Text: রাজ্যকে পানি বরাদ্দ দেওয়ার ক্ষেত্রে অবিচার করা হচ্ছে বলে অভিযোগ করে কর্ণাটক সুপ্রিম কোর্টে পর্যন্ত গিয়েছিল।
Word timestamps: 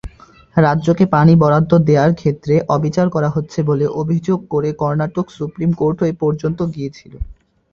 রাজ্যকে 0.55 1.05
পানি 1.07 1.33
বরাদ্দ 1.35 1.71
দেওয়ার 1.87 2.11
ক্ষেত্রে 2.13 2.55
অবিচার 2.69 3.07
করা 3.09 3.29
হচ্ছে 3.29 3.59
বলে 3.63 3.85
অভিযোগ 4.01 4.39
করে 4.49 4.69
কর্ণাটক 4.81 5.25
সুপ্রিম 5.37 5.71
কোর্টে 5.73 6.07
পর্যন্ত 6.21 6.59
গিয়েছিল। 6.75 7.13